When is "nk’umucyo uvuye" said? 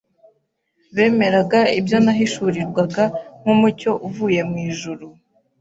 3.41-4.41